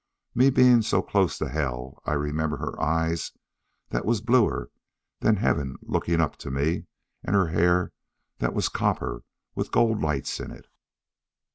Me 0.33 0.49
being 0.49 0.81
so 0.81 1.03
close 1.03 1.37
to 1.37 1.47
hell, 1.47 2.01
I 2.07 2.13
remember 2.13 2.57
her 2.57 2.81
eyes 2.81 3.33
that 3.89 4.03
was 4.03 4.19
bluer 4.19 4.71
than 5.19 5.35
heaven 5.35 5.75
looking 5.83 6.19
up 6.19 6.37
to 6.37 6.49
me, 6.49 6.87
and 7.23 7.35
her 7.35 7.49
hair, 7.49 7.93
that 8.39 8.55
was 8.55 8.67
copper 8.67 9.21
with 9.53 9.71
gold 9.71 10.01
lights 10.01 10.39
in 10.39 10.49
it. 10.49 10.65